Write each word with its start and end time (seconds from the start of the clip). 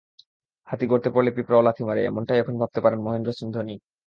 হাতি 0.67 0.85
গর্তে 0.91 1.09
পড়লে 1.13 1.31
পিঁপড়াও 1.35 1.65
লাথি 1.67 1.83
মারে—এমনটাই 1.83 2.41
এখন 2.41 2.55
ভাবতে 2.61 2.79
পারেন 2.81 2.99
মহেন্দ্র 3.01 3.31
সিং 3.33 3.47
ধোনি। 3.55 3.75